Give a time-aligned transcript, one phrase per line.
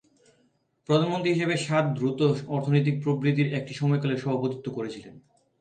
[0.89, 2.19] প্রধানমন্ত্রী হিসাবে, সাত দ্রুত
[2.55, 5.15] অর্থনৈতিক প্রবৃদ্ধির একটি সময়কালের সভাপতিত্ব করেছিলেন।